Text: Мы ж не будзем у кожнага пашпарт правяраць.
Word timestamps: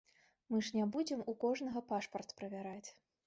Мы 0.53 0.61
ж 0.67 0.71
не 0.77 0.87
будзем 0.95 1.21
у 1.33 1.37
кожнага 1.45 1.85
пашпарт 1.91 2.35
правяраць. 2.39 2.89